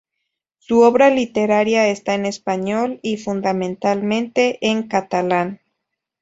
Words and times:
Su 0.57 0.79
obra 0.79 1.11
literaria 1.11 1.85
está 1.89 2.15
en 2.15 2.25
español 2.25 2.97
y, 3.03 3.17
fundamentalmente, 3.17 4.57
en 4.67 4.87
catalán. 4.87 5.61